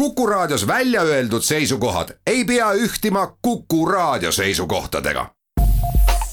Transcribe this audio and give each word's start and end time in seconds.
Kuku 0.00 0.26
Raadios 0.26 0.66
välja 0.66 1.02
öeldud 1.02 1.42
seisukohad 1.42 2.08
ei 2.26 2.44
pea 2.44 2.72
ühtima 2.72 3.36
Kuku 3.42 3.86
Raadio 3.86 4.32
seisukohtadega. 4.32 5.26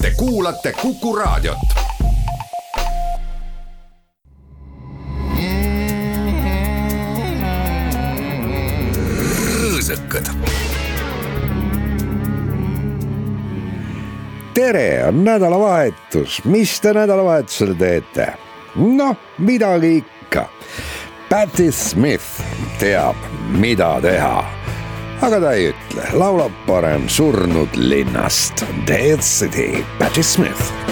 Te 0.02 0.10
kuulate 0.16 0.72
Kuku 0.72 1.16
Raadiot. 1.16 1.58
rõõsakad. 9.60 10.32
tere, 14.54 15.04
on 15.08 15.24
nädalavahetus, 15.24 16.44
mis 16.44 16.80
te 16.80 16.92
nädalavahetusel 16.92 17.74
teete? 17.74 18.32
noh, 18.76 19.16
midagi 19.38 19.96
ikka. 19.96 20.48
Patti 21.28 21.72
Smith 21.72 22.40
teab, 22.78 23.16
mida 23.52 24.00
teha. 24.00 24.44
aga 25.20 25.40
ta 25.42 25.52
ei 25.52 25.68
ütle, 25.74 26.06
laulab 26.16 26.54
parem 26.66 27.04
surnud 27.08 27.76
linnast. 27.76 28.64
Dead 28.88 29.20
City, 29.20 29.84
Patti 29.98 30.22
Smith 30.22 30.87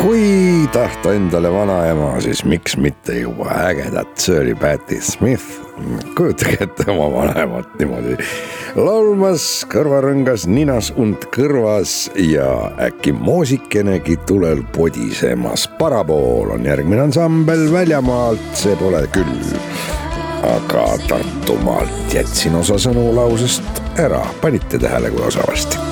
kui 0.00 0.68
tahta 0.72 1.12
endale 1.12 1.50
vanaema, 1.52 2.20
siis 2.20 2.44
miks 2.44 2.76
mitte 2.76 3.18
juba 3.18 3.50
ägedat 3.68 4.18
Sir 4.18 4.54
Patti 4.60 5.00
Smith. 5.00 5.44
kujutage 6.16 6.56
ette 6.60 6.84
oma 6.92 7.08
vanemat 7.12 7.70
niimoodi 7.80 8.16
laulmas, 8.76 9.46
kõrvarõngas 9.72 10.44
ninas 10.46 10.92
und 10.96 11.24
kõrvas 11.34 12.10
ja 12.14 12.48
äkki 12.86 13.12
moosikenegi 13.12 14.16
tulel 14.26 14.62
podisemas. 14.76 15.68
parapool 15.78 16.52
on 16.54 16.66
järgmine 16.66 17.02
ansambel 17.08 17.72
väljamaalt, 17.72 18.52
see 18.54 18.76
pole 18.76 19.06
küll. 19.12 19.56
aga 20.42 20.86
Tartumaalt 21.08 22.14
jätsin 22.14 22.54
osa 22.54 22.78
sõnu 22.78 23.08
lausest 23.14 23.82
ära, 23.98 24.22
panite 24.40 24.78
tähele, 24.78 25.10
kui 25.10 25.26
osavasti 25.26 25.91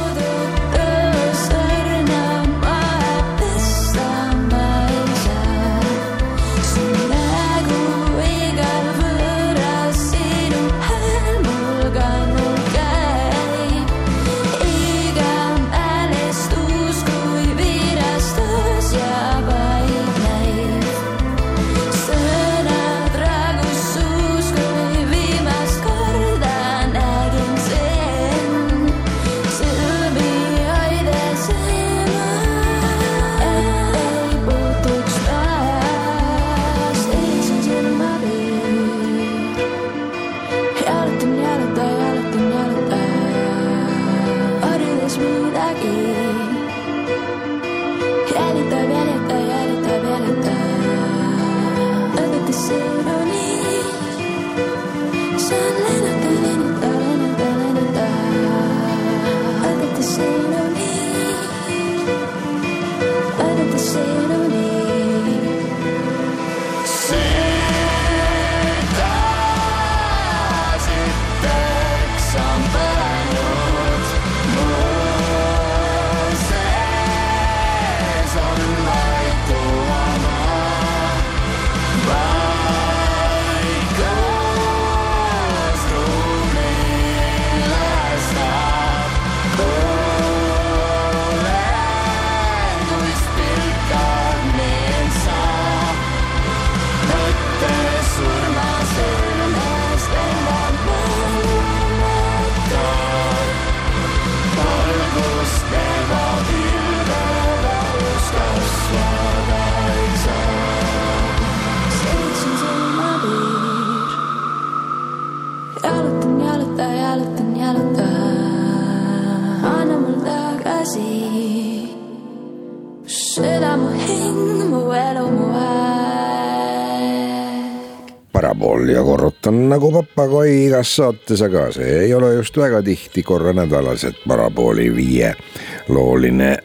korrutan 129.40 129.68
nagu 129.70 129.90
papagoi 129.92 130.66
igas 130.66 130.96
saates, 130.96 131.40
aga 131.42 131.70
see 131.72 132.04
ei 132.04 132.14
ole 132.14 132.34
just 132.34 132.56
väga 132.56 132.82
tihti 132.82 133.22
korra 133.22 133.52
nädalas, 133.52 134.04
et 134.04 134.16
parapooli 134.28 134.90
viielooline 134.94 136.58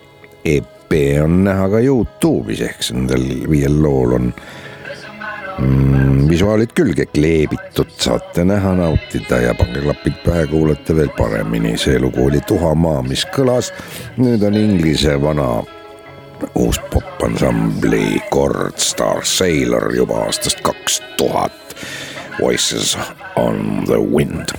EP 0.44 0.92
on 1.24 1.44
näha 1.44 1.70
ka 1.70 1.80
Youtube'is, 1.80 2.62
ehk 2.62 2.84
siis 2.84 2.94
nendel 2.94 3.48
viiel 3.50 3.82
lool 3.82 4.14
on 4.18 4.34
mm, 5.60 6.28
visuaalid 6.30 6.76
külge 6.76 7.06
kleebitud, 7.06 7.96
saate 7.98 8.44
näha, 8.44 8.76
nautida 8.76 9.40
ja 9.42 9.56
pange 9.56 9.82
klapid 9.82 10.20
pähe, 10.26 10.46
kuulete 10.48 10.96
veel 10.96 11.10
paremini. 11.18 11.78
see 11.78 12.00
lugu 12.00 12.28
oli 12.28 12.42
Tuhamaa, 12.42 13.02
mis 13.08 13.26
kõlas, 13.26 13.72
nüüd 14.18 14.44
on 14.44 14.56
Inglise 14.56 15.16
vana 15.22 15.64
uus 16.56 16.80
popansambli 16.92 18.20
kord 18.30 18.78
Star 18.78 19.24
Sailor 19.24 19.96
juba 19.96 20.26
aastast 20.28 20.62
kaks 20.62 21.02
tuhat. 21.18 21.65
Voices 22.40 22.96
on 23.36 23.86
the 23.86 24.02
wind. 24.02 24.52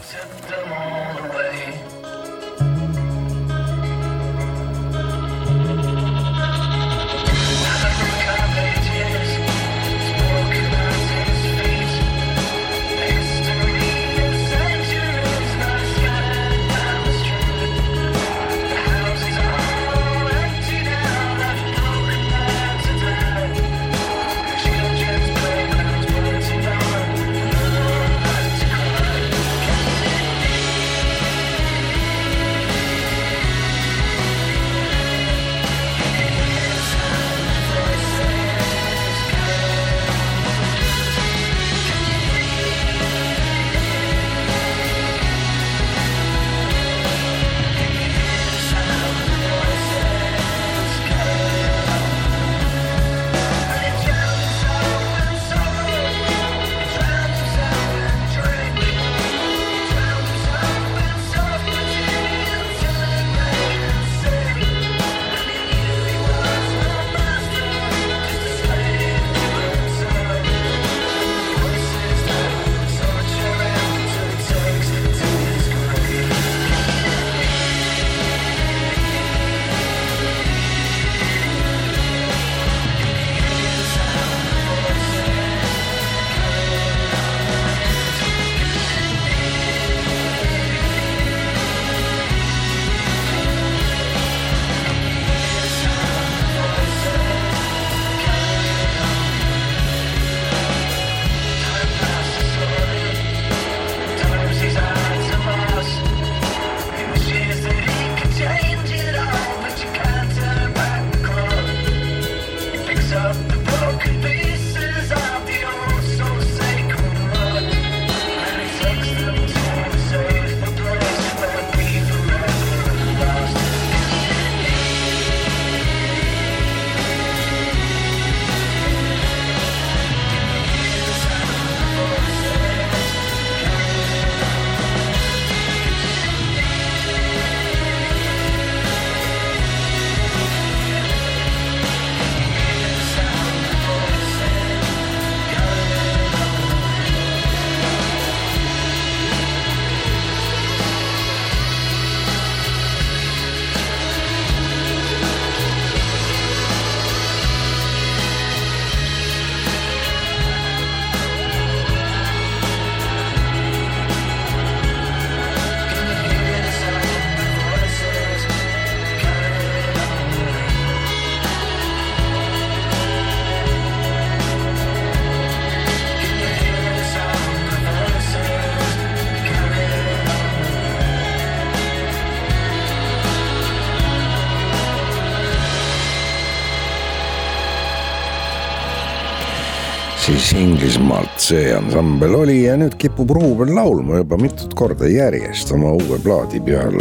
Siis 190.37 190.53
Inglismaalt 190.61 191.39
see 191.41 191.71
ansambel 191.73 192.35
oli 192.37 192.57
ja 192.67 192.75
nüüd 192.77 192.97
kipub 193.01 193.31
Ruuben 193.33 193.71
laulma 193.77 194.19
juba 194.21 194.37
mitut 194.41 194.75
korda 194.77 195.09
järjest 195.09 195.71
oma 195.73 195.95
uue 195.97 196.19
plaadi 196.21 196.61
peal 196.61 196.97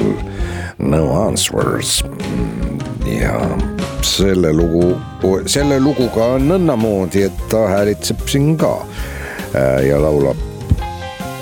No 0.80 1.02
Answers. 1.26 2.04
ja 3.06 3.36
selle 4.06 4.54
lugu, 4.54 4.96
selle 5.52 5.80
luguga 5.84 6.30
on 6.38 6.48
nõnnamoodi, 6.54 7.26
et 7.28 7.44
ta 7.52 7.66
häälitseb 7.74 8.24
siin 8.30 8.56
ka 8.62 8.72
äh, 9.52 9.84
ja 9.90 10.00
laulab 10.00 10.40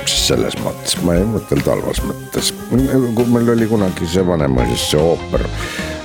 selles 0.09 0.57
mõttes, 0.63 0.97
ma 1.05 1.17
ei 1.19 1.27
mõtelnud 1.29 1.69
halvas 1.75 2.01
mõttes, 2.07 2.53
kui 2.71 3.29
meil 3.29 3.53
oli 3.53 3.69
kunagi 3.69 4.09
see 4.09 4.25
Vanemuises 4.27 4.89
see 4.89 5.01
ooper, 5.01 5.45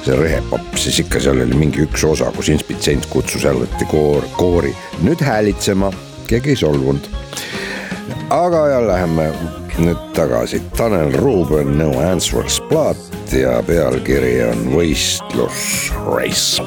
see 0.08 0.16
Rehepapp, 0.16 0.76
siis 0.80 0.98
ikka 1.02 1.20
seal 1.20 1.40
oli 1.42 1.56
mingi 1.58 1.82
üks 1.84 2.04
osa, 2.08 2.30
kus 2.36 2.48
inspitsient 2.52 3.06
kutsus 3.12 3.44
jällegi 3.44 3.88
koor, 3.90 4.24
koori 4.38 4.72
nüüd 5.04 5.20
häälitsema, 5.24 5.90
keegi 6.30 6.54
ei 6.54 6.60
solvunud. 6.62 7.08
aga 8.30 8.62
ja 8.72 8.80
läheme 8.86 9.28
nüüd 9.78 10.00
tagasi, 10.16 10.62
Tanel 10.76 11.12
Ruuben, 11.20 11.76
No 11.78 11.90
Answers 12.00 12.60
plaat 12.70 13.32
ja 13.32 13.58
pealkiri 13.66 14.38
on 14.48 14.64
võistlus 14.78 15.92
Race. 16.06 16.62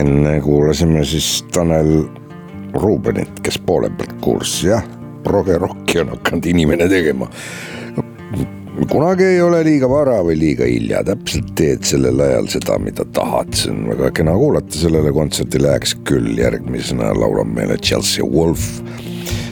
Enne 0.00 0.40
kuulasime 0.40 1.04
siis 1.04 1.44
Tanel 1.52 2.04
Rubenit, 2.74 3.40
kes 3.44 3.58
poole 3.66 3.90
pealt 3.90 4.16
kuulis, 4.22 4.60
jah, 4.64 4.84
progerokki 5.24 6.00
on 6.04 6.14
hakanud 6.14 6.46
inimene 6.46 6.88
tegema. 6.88 7.28
kunagi 8.90 9.24
ei 9.24 9.40
ole 9.44 9.60
liiga 9.64 9.88
vara 9.90 10.20
või 10.24 10.38
liiga 10.40 10.64
hilja, 10.64 11.02
täpselt 11.04 11.50
teed 11.58 11.84
sellel 11.84 12.20
ajal 12.24 12.48
seda, 12.54 12.78
mida 12.80 13.04
tahad, 13.12 13.52
see 13.54 13.74
on 13.74 13.84
väga 13.90 14.10
kena 14.16 14.34
kuulata, 14.38 14.78
sellele 14.78 15.12
kontserdile 15.12 15.68
läheks 15.68 15.96
küll, 16.08 16.32
järgmisena 16.38 17.12
laulab 17.18 17.52
meile 17.58 17.76
Chelsea 17.84 18.24
Wolf 18.24 18.80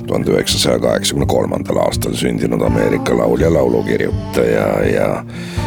tuhande 0.08 0.32
üheksasaja 0.34 0.78
kaheksakümne 0.82 1.26
kolmandal 1.28 1.82
aastal 1.84 2.16
sündinud 2.18 2.62
Ameerika 2.64 3.16
laulja, 3.18 3.52
laulukirjutaja 3.54 4.68
ja 4.88 5.08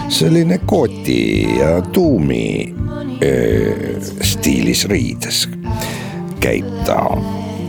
selline 0.09 0.59
kooti 0.65 1.21
ja 1.59 1.81
tuumi 1.93 2.75
eh, 3.21 4.01
stiilis 4.21 4.85
riides 4.89 5.45
käib 6.41 6.67
ta. 6.85 7.05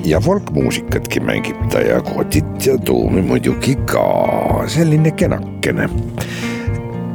Ja 0.04 0.20
folkmuusikatki 0.20 1.20
mängib 1.22 1.58
ta 1.70 1.80
ja 1.80 2.00
kotit 2.02 2.66
ja 2.66 2.78
tuumi 2.78 3.22
muidugi 3.22 3.76
ka, 3.86 4.64
selline 4.66 5.10
kenakene. 5.10 5.88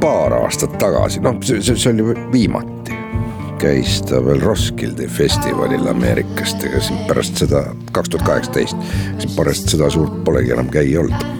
paar 0.00 0.32
aastat 0.32 0.76
tagasi, 0.78 1.20
noh, 1.20 1.34
see, 1.42 1.58
see, 1.62 1.74
see 1.76 1.90
oli 1.90 2.14
viimati, 2.32 2.77
käis 3.58 3.98
ta 4.06 4.20
veel 4.24 4.40
Roskilde 4.42 5.08
festivalil 5.10 5.88
Ameerikast, 5.90 6.62
ega 6.68 6.80
siin 6.84 7.00
pärast 7.08 7.42
seda, 7.42 7.64
kaks 7.92 8.12
tuhat 8.14 8.26
kaheksateist, 8.28 8.88
pärast 9.36 9.74
seda 9.74 9.90
suurt 9.90 10.22
polegi 10.26 10.54
enam 10.54 10.70
käia 10.72 11.02
olnud. 11.02 11.37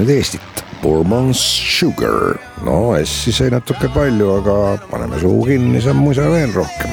Nüüd 0.00 0.14
Eestit, 0.14 0.62
Bourbon's 0.80 1.40
Sugar, 1.76 2.38
no 2.64 2.94
S-i 2.96 3.34
sai 3.36 3.50
natuke 3.52 3.90
palju, 3.92 4.30
aga 4.38 4.54
paneme 4.88 5.20
suu 5.20 5.42
kinni, 5.44 5.82
sammu 5.84 6.14
ei 6.14 6.16
saa 6.16 6.30
veel 6.32 6.54
rohkem. 6.56 6.89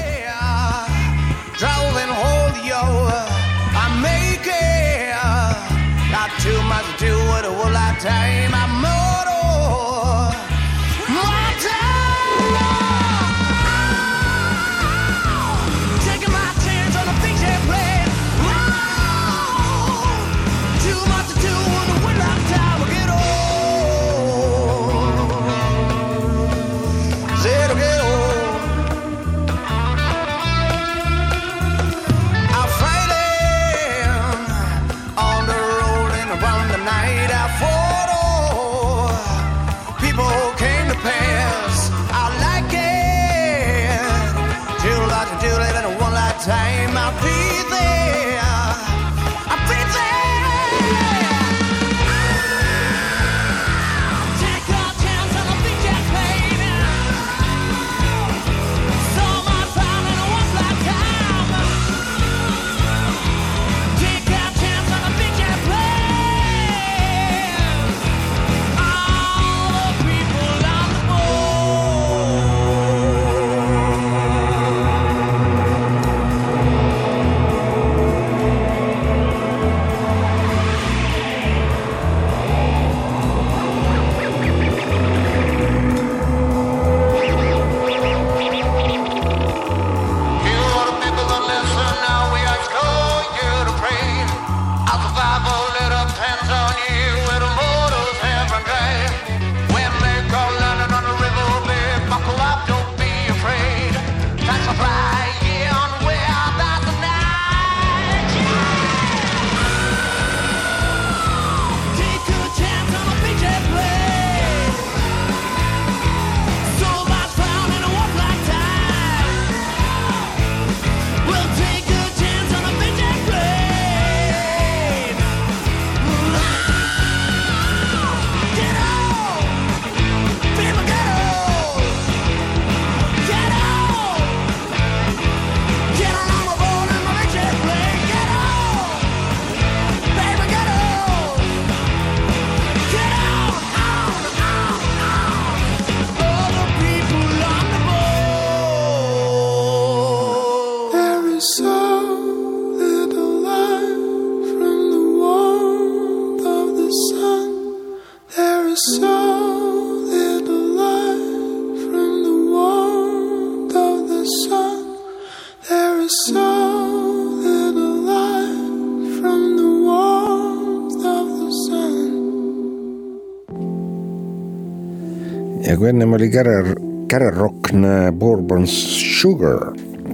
Kui 175.87 175.93
ennem 175.93 176.13
oli 176.13 176.27
Kärer, 176.29 176.75
Kärerrockne 177.07 178.11
Bourbon 178.11 178.65
Sugar. 178.67 179.69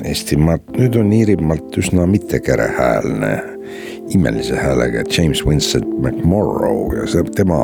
Eestimaalt, 0.06 0.68
nüüd 0.78 0.94
on 1.02 1.10
Iirimaalt 1.14 1.78
üsna 1.82 2.06
mittekerehäälne 2.06 3.32
imelise 4.14 4.54
häälega 4.60 5.02
James 5.18 5.42
Vincent 5.48 5.88
McMorrow 5.98 6.94
ja 6.94 7.08
see 7.10 7.24
tema 7.34 7.58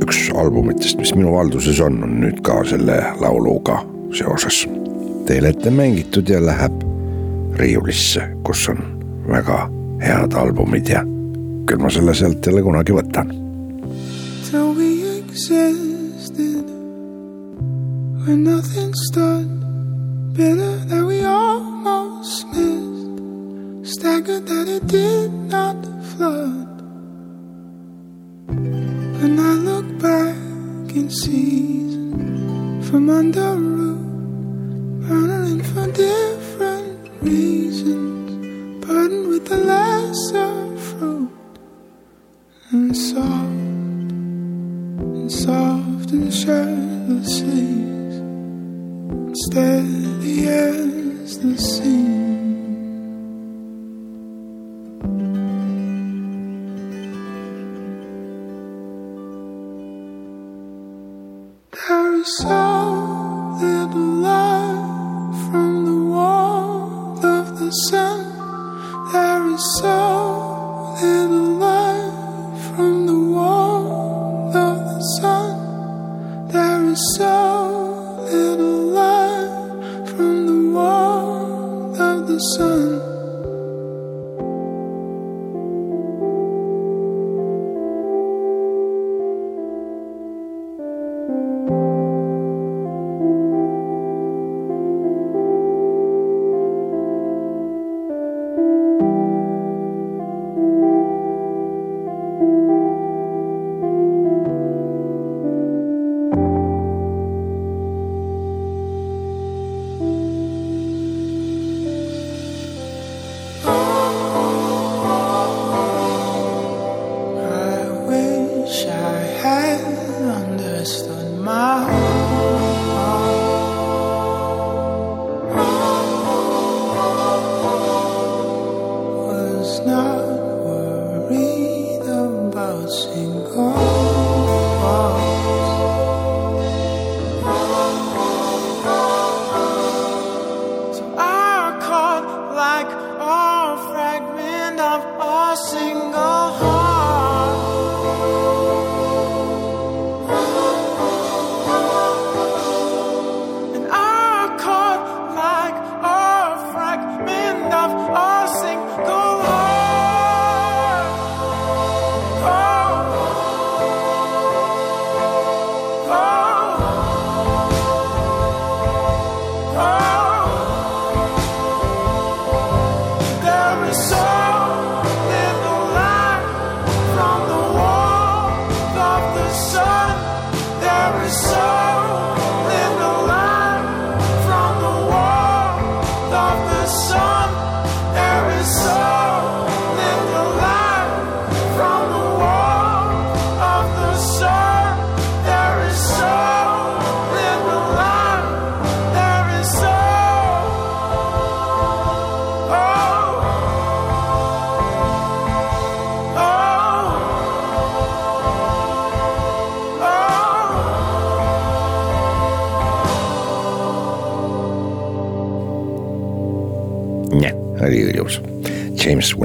üks 0.00 0.30
albumitest, 0.32 0.96
mis 1.02 1.12
minu 1.12 1.34
valduses 1.34 1.82
on, 1.84 2.00
on 2.06 2.16
nüüd 2.22 2.40
ka 2.46 2.62
selle 2.70 2.96
lauluga 3.20 3.82
seoses. 4.16 4.62
Teile 5.28 5.52
ette 5.52 5.74
mängitud 5.74 6.32
ja 6.32 6.40
läheb 6.40 6.80
riiulisse, 7.60 8.30
kus 8.48 8.64
on 8.72 8.80
väga 9.28 9.66
head 10.06 10.40
albumid 10.40 10.88
ja 10.88 11.04
küll 11.68 11.84
ma 11.84 11.92
selle 11.92 12.16
sealt 12.16 12.48
jälle 12.48 12.64
kunagi 12.64 12.96
võtan. 12.96 13.36
Till 14.48 14.72
we 14.72 14.94
existed 15.18 15.97
when 18.28 18.44
nothing 18.44 18.92
stood 18.92 19.48
bitter 20.34 20.76
that 20.90 21.02
we 21.02 21.24
almost 21.24 22.46
missed 22.48 23.94
staggered 23.94 24.44
that 24.46 24.68
it 24.68 24.86
did 24.86 25.32
not 25.32 25.76
flood. 26.10 26.68
When 29.20 29.40
I 29.40 29.52
look 29.68 29.88
back 29.98 30.36
in 30.94 31.08
season 31.08 32.82
from 32.82 33.08
under 33.08 33.54
roof 33.56 35.08
burning 35.08 35.62
for 35.70 35.86
different 35.90 37.08
reasons 37.22 38.28
burdened 38.84 39.28
with 39.28 39.46
the 39.46 39.56
lesser 39.56 40.76
fruit 40.76 41.32
and 42.72 42.94
soft 42.94 44.12
and 45.16 45.32
soft 45.32 46.10
and 46.10 46.34
shirtless 46.34 47.38
sleeves, 47.38 47.88
and 47.88 47.97
steady 49.44 50.48
as 50.48 51.38
the 51.38 51.56
sea. 51.56 52.08
There 61.72 62.14
is 62.20 62.38
so 62.38 63.58
little 63.60 64.10
light 64.26 65.50
from 65.50 65.84
the 65.84 65.98
warmth 66.14 67.24
of 67.24 67.58
the 67.58 67.70
sun. 67.70 68.07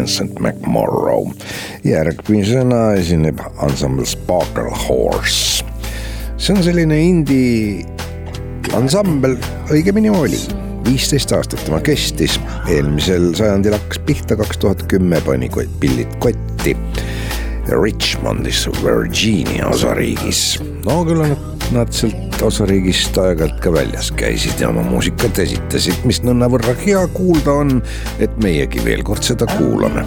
Vincent 0.03 0.39
McMorrow. 0.39 1.29
järgmisena 1.83 2.93
esineb 2.99 3.39
ansambel 3.63 4.05
Sparkle 4.05 4.71
Horse. 4.87 5.63
see 6.37 6.51
on 6.57 6.63
selline 6.63 6.97
indie 6.99 7.85
ansambel, 8.75 9.37
õigemini 9.71 10.11
oli, 10.11 10.41
viisteist 10.83 11.31
aastat 11.31 11.63
tema 11.63 11.79
kestis, 11.79 12.35
eelmisel 12.67 13.29
sajandil 13.39 13.77
hakkas 13.77 14.03
pihta, 14.03 14.35
kaks 14.35 14.59
tuhat 14.59 14.83
kümme 14.91 15.23
pani 15.23 15.47
pillid 15.79 16.19
kotti. 16.19 16.75
Richmondis, 17.71 18.65
Virginia 18.83 19.71
osariigis, 19.71 20.59
no 20.83 20.99
küll 21.07 21.23
on 21.23 21.31
nad 21.31 21.52
sealt 21.93 22.41
osariigist 22.43 23.17
aeg-ajalt 23.17 23.59
ka 23.63 23.73
väljas 23.73 24.11
käisid 24.19 24.61
ja 24.61 24.69
oma 24.69 24.83
muusikat 24.87 25.39
esitasid, 25.45 26.03
mis 26.07 26.21
nõnnavõrra 26.25 26.75
hea 26.83 27.03
kuulda 27.15 27.59
on, 27.63 27.81
et 28.23 28.37
meiegi 28.43 28.83
veel 28.85 29.03
kord 29.07 29.23
seda 29.25 29.47
kuulame 29.55 30.05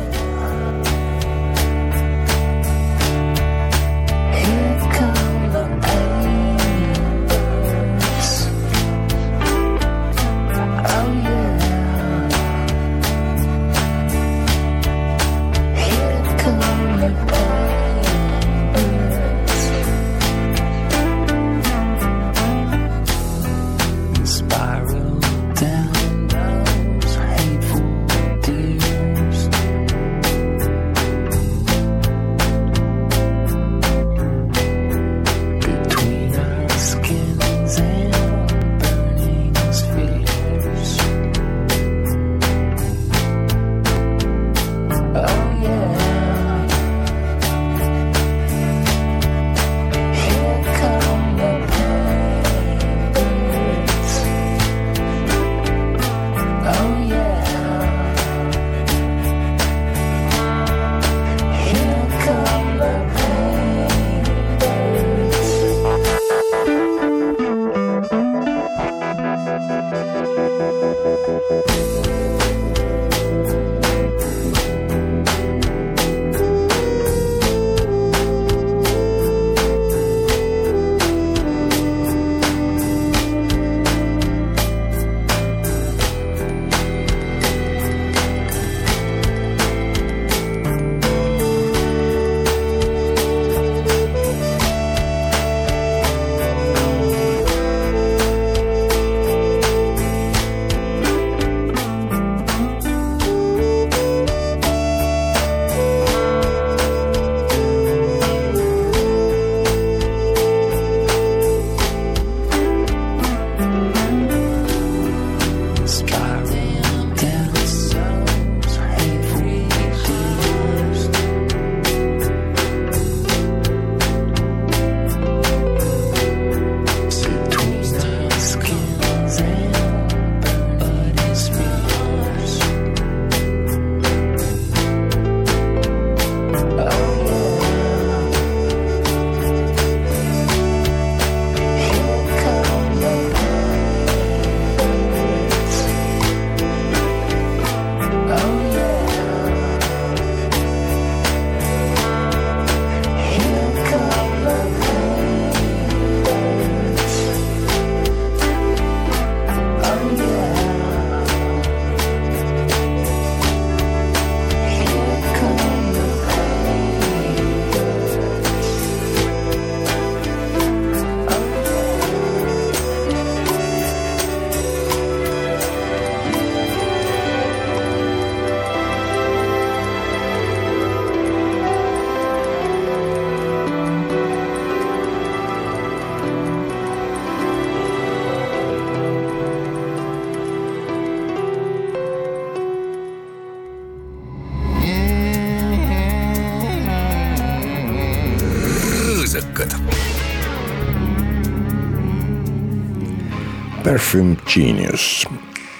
Perfume 203.97 204.37
Genius. 204.45 205.25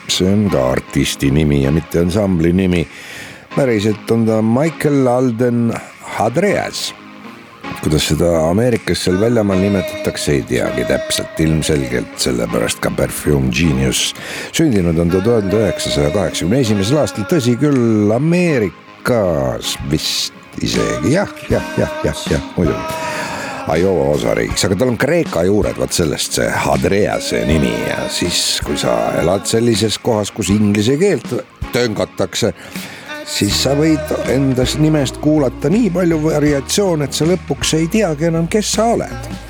see 0.09 0.25
on 0.25 0.47
ka 0.49 0.61
artisti 0.73 1.29
nimi 1.31 1.59
ja 1.65 1.71
mitte 1.71 2.01
ansambli 2.01 2.53
nimi. 2.53 2.87
päriselt 3.57 4.11
on 4.11 4.25
ta 4.27 4.39
Michael 4.43 5.07
Alden 5.07 5.75
Hadreas. 6.01 6.95
kuidas 7.83 8.07
seda 8.09 8.31
Ameerikas 8.49 9.05
seal 9.05 9.21
väljamaal 9.21 9.61
nimetatakse, 9.61 10.33
ei 10.33 10.43
teagi 10.49 10.87
täpselt, 10.89 11.41
ilmselgelt 11.45 12.17
sellepärast 12.17 12.81
ka 12.81 12.91
Perfume 12.91 13.53
Genius. 13.53 14.15
sündinud 14.53 14.97
on 14.99 15.13
ta 15.13 15.21
tuhande 15.21 15.61
üheksasaja 15.61 16.15
kaheksakümne 16.17 16.63
esimesel 16.65 17.03
aastal, 17.03 17.29
tõsi 17.29 17.59
küll, 17.61 18.09
Ameerikas 18.17 19.77
vist 19.93 20.33
isegi 20.65 21.13
jah, 21.19 21.37
jah, 21.53 21.69
jah, 21.77 22.01
jah, 22.09 22.25
jah, 22.33 22.49
muidugi 22.57 23.16
Iowa 23.75 24.11
osariigis, 24.15 24.65
aga 24.69 24.77
tal 24.79 24.93
on 24.93 24.99
Kreeka 25.01 25.43
juured, 25.47 25.79
vot 25.81 25.93
sellest 25.93 26.39
see 26.39 26.51
Hadrease 26.67 27.43
nimi. 27.49 27.73
Ja 27.89 28.05
siis, 28.13 28.61
kui 28.67 28.79
sa 28.79 28.95
elad 29.19 29.49
sellises 29.51 29.99
kohas, 29.99 30.31
kus 30.35 30.53
inglise 30.55 30.95
keelt 31.01 31.35
töngatakse, 31.75 32.53
siis 33.27 33.59
sa 33.65 33.75
võid 33.79 34.15
endast 34.33 34.79
nimest 34.83 35.19
kuulata 35.23 35.73
nii 35.73 35.91
palju 35.97 36.23
variatsioone, 36.29 37.11
et 37.11 37.19
sa 37.19 37.27
lõpuks 37.27 37.75
ei 37.81 37.91
teagi 37.91 38.31
enam, 38.31 38.47
kes 38.51 38.77
sa 38.79 38.93
oled 38.95 39.46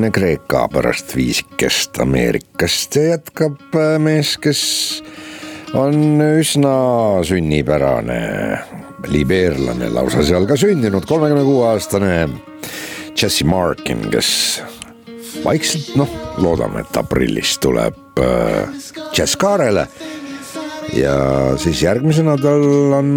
veidikene 0.00 0.10
Kreeka 0.14 0.68
pärast 0.72 1.12
viisikest 1.16 1.98
Ameerikast 2.00 2.96
ja 2.96 3.02
jätkab 3.16 3.74
äh, 3.76 3.98
mees, 4.00 4.38
kes 4.40 5.02
on 5.74 6.20
üsna 6.40 7.20
sünnipärane. 7.24 8.20
Libeerlane 9.08 9.90
lausa 9.92 10.22
seal 10.24 10.46
ka 10.48 10.56
sündinud, 10.56 11.04
kolmekümne 11.08 11.44
kuue 11.44 11.66
aastane 11.70 12.28
Jesse 13.16 13.44
Markin, 13.44 14.06
kes 14.12 14.62
vaikselt 15.44 15.94
noh, 15.96 16.08
loodame, 16.40 16.84
et 16.84 16.96
aprillis 16.96 17.58
tuleb 17.60 18.20
äh, 18.20 18.68
Jazz 19.16 19.36
Kaarele. 19.36 19.86
Ja 20.96 21.56
siis 21.60 21.82
järgmisena 21.82 22.38
tal 22.40 22.64
on, 22.96 23.10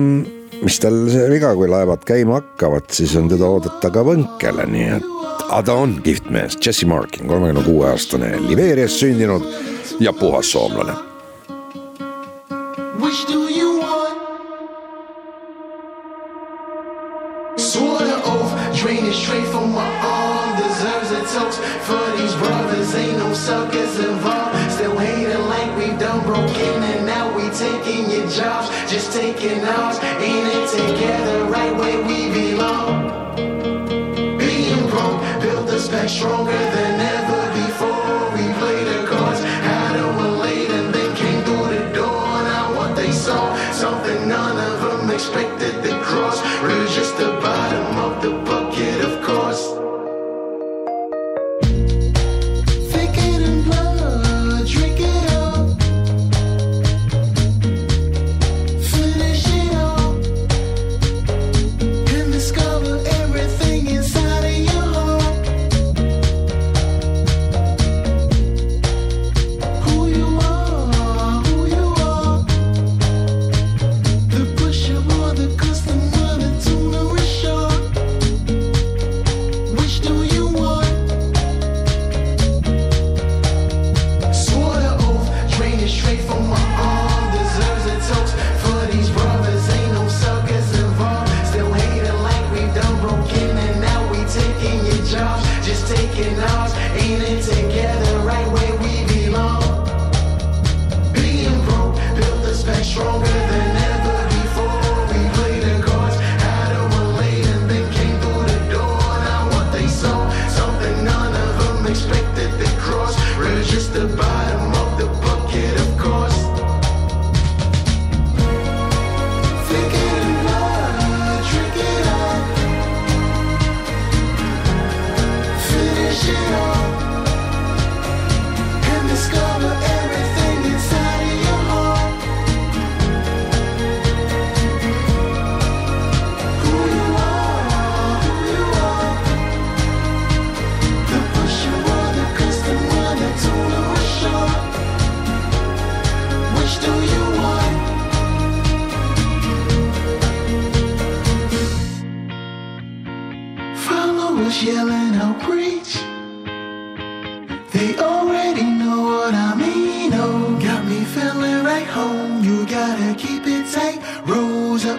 mis 0.63 0.79
tal 0.79 0.95
viga, 1.31 1.53
kui 1.55 1.67
laevad 1.69 2.05
käima 2.07 2.39
hakkavad, 2.39 2.87
siis 2.95 3.15
on 3.19 3.27
teda 3.31 3.47
oodata 3.47 3.91
ka 3.93 4.03
võnkele, 4.07 4.67
nii 4.71 4.89
et 4.97 5.09
aga 5.53 5.61
ta 5.67 5.79
on 5.83 5.97
kihvt 6.03 6.29
mees, 6.33 6.57
Jesse 6.63 6.87
Markin, 6.89 7.27
kolmekümne 7.27 7.65
kuue 7.65 7.89
aastane 7.91 8.33
Liberias 8.47 8.95
sündinud 8.99 9.45
ja 9.99 10.13
puhas 10.13 10.51
soomlane 10.51 10.95
Which 13.03 13.27
do 13.27 13.49
you 13.49 13.79
want? 13.81 14.17
Swore 17.59 17.99
the 17.99 18.17
oath, 18.25 18.53
drain 18.79 19.05
it 19.05 19.13
straight 19.13 19.45
from 19.47 19.73
my 19.73 19.89
arm. 20.01 20.57
Deserves 20.61 21.11
a 21.11 21.21
toast 21.33 21.59
for 21.87 22.03
these 22.17 22.35
brothers. 22.35 22.95
Ain't 22.95 23.17
no 23.17 23.33
suckers 23.33 23.99
involved. 23.99 24.71
Still 24.71 24.97
hating 24.97 25.45
like 25.49 25.77
we 25.77 25.87
done 25.99 26.23
broke 26.25 26.57
in 26.57 26.83
and 26.83 27.05
now 27.05 27.35
we 27.35 27.43
taking 27.49 28.09
your 28.09 28.27
jobs. 28.29 28.69
Just 28.89 29.11
taking 29.11 29.59
ours. 29.65 29.92
Back 35.93 36.09
stronger 36.09 36.51
than 36.51 36.92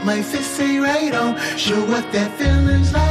My 0.05 0.19
it 0.19 0.45
seem 0.45 0.83
right 0.83 1.15
on. 1.15 1.35
Show 1.57 1.81
what 1.87 2.13
that 2.13 2.31
feeling's 2.37 2.93
like. 2.93 3.04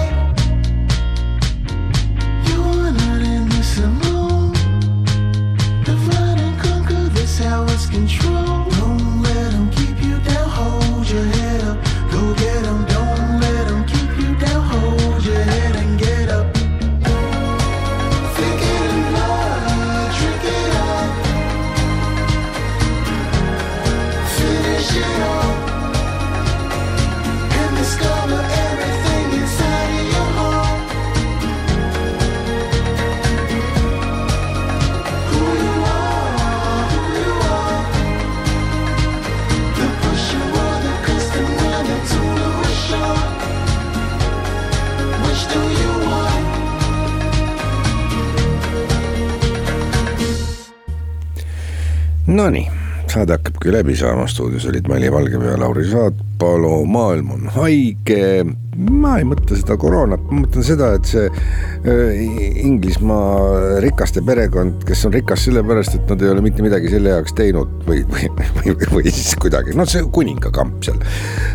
Saade 53.13 53.35
hakkabki 53.35 53.69
läbi 53.69 53.93
saama, 53.93 54.23
stuudios 54.27 54.63
olid 54.65 54.87
Mali 54.89 55.11
Valgepea 55.11 55.51
ja 55.51 55.57
Lauri 55.61 55.83
Saatpalu, 55.85 56.85
maailm 56.89 57.27
on 57.35 57.49
haige. 57.53 58.45
ma 58.89 59.11
ei 59.19 59.25
mõtle 59.29 59.53
seda 59.59 59.75
koroonat, 59.77 60.23
ma 60.31 60.39
mõtlen 60.39 60.65
seda, 60.65 60.87
et 60.97 61.05
see 61.05 61.27
äh, 61.29 62.23
Inglismaa 62.65 63.77
rikaste 63.85 64.23
perekond, 64.25 64.81
kes 64.89 65.05
on 65.05 65.13
rikas 65.13 65.45
sellepärast, 65.45 65.99
et 65.99 66.09
nad 66.09 66.25
ei 66.25 66.31
ole 66.31 66.41
mitte 66.41 66.65
midagi 66.65 66.89
selle 66.89 67.13
jaoks 67.13 67.35
teinud 67.37 67.75
või, 67.85 68.01
või, 68.15 68.31
või, 68.55 68.73
või 68.95 69.13
siis 69.13 69.35
kuidagi, 69.43 69.75
noh, 69.77 69.85
see 69.89 70.01
kuningakamp 70.17 70.81
seal. 70.87 70.97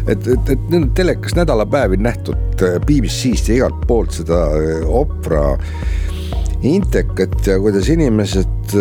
et, 0.07 0.31
et, 0.37 0.53
et 0.55 0.71
nüüd 0.71 0.93
telekas 1.01 1.35
nädalapäevi 1.41 1.99
nähtud 2.07 2.63
äh, 2.69 2.79
BBC-st 2.87 3.51
ja 3.51 3.65
igalt 3.65 3.83
poolt 3.91 4.15
seda 4.21 4.45
äh, 4.61 4.87
opera 4.87 5.57
intekat 6.63 7.35
ja 7.51 7.59
kuidas 7.59 7.91
inimesed 7.91 8.79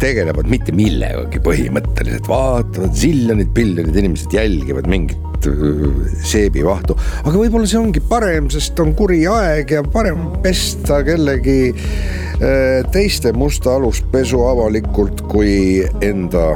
tegelevad 0.00 0.48
mitte 0.50 0.72
millegagi 0.76 1.40
põhimõtteliselt, 1.44 2.28
vaatavad 2.30 2.94
ziljonid-biljonid 2.96 3.96
inimesed 4.00 4.34
jälgivad 4.34 4.88
mingit 4.90 5.48
äh, 5.48 5.84
seebivahtu, 6.26 6.96
aga 7.24 7.34
võib-olla 7.36 7.68
see 7.70 7.80
ongi 7.80 8.02
parem, 8.10 8.50
sest 8.52 8.80
on 8.82 8.94
kuri 8.98 9.22
aeg 9.30 9.74
ja 9.76 9.84
parem 9.84 10.26
pesta 10.44 11.02
kellegi 11.06 11.72
äh, 11.72 12.80
teiste 12.94 13.34
musta 13.36 13.76
aluspesu 13.78 14.42
avalikult 14.48 15.24
kui 15.30 15.84
enda 16.06 16.46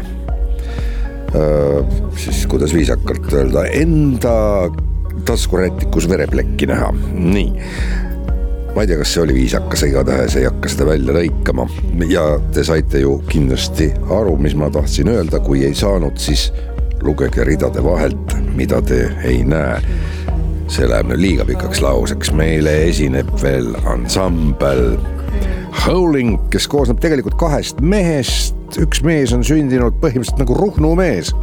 äh, 1.35 2.01
siis 2.21 2.47
kuidas 2.51 2.75
viisakalt 2.77 3.29
öelda, 3.33 3.69
enda 3.77 4.35
taskurätikus 5.25 6.09
vereplekki 6.11 6.67
näha, 6.69 6.91
nii 7.15 8.13
ma 8.75 8.83
ei 8.83 8.91
tea, 8.91 8.99
kas 8.99 9.15
see 9.15 9.23
oli 9.23 9.35
viisakas, 9.37 9.85
igatahes 9.87 10.37
ei 10.39 10.49
hakka 10.49 10.71
seda 10.71 10.89
välja 10.89 11.15
lõikama. 11.15 11.67
Ja 12.11 12.25
te 12.55 12.65
saite 12.67 13.05
ju 13.05 13.21
kindlasti 13.31 13.93
aru, 14.11 14.35
mis 14.43 14.57
ma 14.59 14.71
tahtsin 14.75 15.13
öelda, 15.13 15.41
kui 15.45 15.63
ei 15.67 15.75
saanud, 15.79 16.19
siis 16.19 16.49
lugege 17.05 17.45
ridade 17.47 17.85
vahelt, 17.85 18.35
mida 18.57 18.83
te 18.83 19.07
ei 19.25 19.45
näe. 19.47 19.81
see 20.75 20.87
läheb 20.89 21.11
nüüd 21.11 21.21
liiga 21.21 21.45
pikaks 21.45 21.83
lauseks, 21.85 22.31
meile 22.33 22.73
esineb 22.89 23.29
veel 23.43 23.75
ansambel 23.85 24.97
Howling, 25.85 26.39
kes 26.51 26.65
koosneb 26.73 27.03
tegelikult 27.03 27.37
kahest 27.39 27.83
mehest, 27.85 28.57
üks 28.81 29.03
mees 29.05 29.35
on 29.37 29.45
sündinud 29.45 29.99
põhimõtteliselt 30.01 30.41
nagu 30.41 30.57
Ruhnu 30.57 30.95
mees 30.97 31.35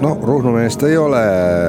no 0.00 0.12
Ruhnu 0.22 0.52
mees 0.54 0.76
ta 0.78 0.88
ei 0.88 0.96
ole, 0.96 1.22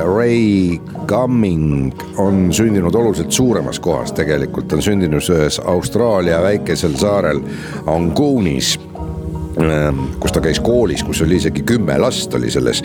Ray 0.05 0.77
Cumming 1.09 1.93
on 2.21 2.53
sündinud 2.53 2.95
oluliselt 2.95 3.31
suuremas 3.31 3.79
kohas, 3.79 4.13
tegelikult. 4.13 4.73
On 4.73 4.81
sündinud 4.81 5.25
ühes 5.33 5.57
Austraalia 5.65 6.41
väikesel 6.43 6.93
saarel 7.01 7.41
Angoonis 7.89 8.75
kus 10.19 10.31
ta 10.31 10.41
käis 10.43 10.59
koolis, 10.63 11.03
kus 11.03 11.21
oli 11.25 11.35
isegi 11.41 11.63
kümme 11.67 11.97
last 12.01 12.33
oli 12.37 12.51
selles 12.51 12.83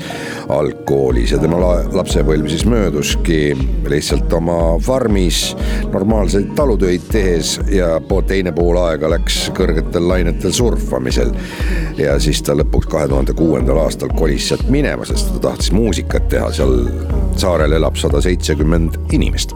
algkoolis 0.49 1.33
ja 1.33 1.39
tema 1.39 1.61
la- 1.61 1.85
lapsepõlv 1.93 2.49
siis 2.51 2.65
mööduski 2.69 3.57
lihtsalt 3.89 4.33
oma 4.33 4.79
farmis 4.83 5.57
normaalseid 5.93 6.55
talutöid 6.59 7.07
tehes 7.13 7.57
ja 7.71 8.01
po- 8.09 8.23
teine 8.23 8.53
pool 8.53 8.79
aega 8.83 9.11
läks 9.11 9.51
kõrgetel 9.57 10.09
lainetel 10.09 10.53
surfamisel. 10.53 11.33
ja 11.97 12.19
siis 12.21 12.43
ta 12.43 12.55
lõpuks 12.57 12.89
kahe 12.91 13.09
tuhande 13.09 13.33
kuuendal 13.33 13.79
aastal 13.85 14.09
kolis 14.17 14.49
sealt 14.49 14.69
minema, 14.71 15.05
sest 15.05 15.33
ta 15.33 15.49
tahtis 15.49 15.73
muusikat 15.73 16.29
teha, 16.29 16.51
seal 16.53 16.89
saarel 17.39 17.73
elab 17.77 17.97
sada 17.97 18.21
seitsekümmend 18.23 18.99
inimest. 19.13 19.55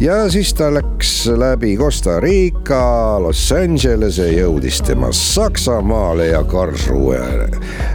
ja 0.00 0.30
siis 0.30 0.54
ta 0.54 0.70
läks 0.74 1.26
läbi 1.26 1.76
Costa 1.76 2.20
Rica, 2.20 3.18
Los 3.22 3.52
Angelese, 3.52 4.28
jõudis 4.32 4.82
tema 4.86 5.12
Saksamaale 5.12 6.26
ja 6.32 6.42
Karlsruhe 6.44 7.50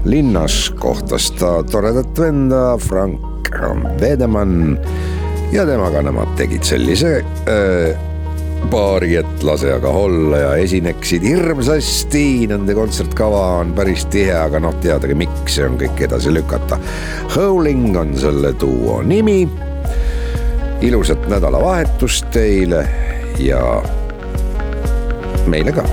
linnas 0.05 0.71
kohtas 0.79 1.31
ta 1.39 1.59
toredat 1.63 2.19
venda 2.19 2.77
Frank 2.77 3.51
Vedemann 4.01 4.77
ja 5.51 5.65
temaga 5.67 6.01
nemad 6.01 6.31
tegid 6.39 6.63
sellise 6.63 7.19
äh, 7.49 8.10
paari, 8.69 9.15
et 9.19 9.43
lase 9.43 9.71
aga 9.73 9.89
olla 9.89 10.41
ja 10.41 10.51
esineksid 10.61 11.23
hirmsasti, 11.25 12.25
nende 12.51 12.75
kontsertkava 12.77 13.41
on 13.61 13.73
päris 13.77 14.05
tihe, 14.13 14.35
aga 14.37 14.61
noh, 14.63 14.75
teadagi 14.83 15.17
miks, 15.17 15.57
see 15.57 15.65
on 15.67 15.79
kõik 15.81 16.05
edasi 16.07 16.33
lükata. 16.33 16.79
Howling 17.35 17.97
on 17.97 18.15
selle 18.19 18.53
duo 18.59 19.01
nimi. 19.01 19.47
ilusat 20.81 21.27
nädalavahetust 21.29 22.31
teile 22.33 22.85
ja 23.37 23.61
meile 25.45 25.75
ka 25.75 25.85